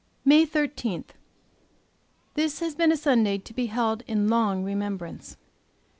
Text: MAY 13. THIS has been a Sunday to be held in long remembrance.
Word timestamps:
MAY 0.25 0.47
13. 0.47 1.03
THIS 2.33 2.59
has 2.59 2.73
been 2.73 2.91
a 2.91 2.97
Sunday 2.97 3.37
to 3.37 3.53
be 3.53 3.67
held 3.67 4.01
in 4.07 4.29
long 4.29 4.63
remembrance. 4.63 5.37